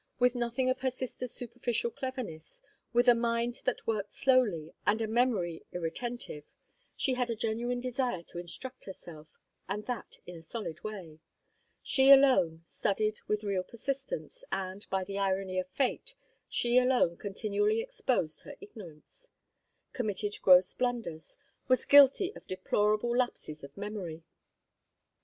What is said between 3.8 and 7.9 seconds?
worked slowly, and a memory irretentive, she had a genuine